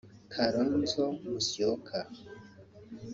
Kalonzo 0.33 1.05
Musyoka 1.23 1.97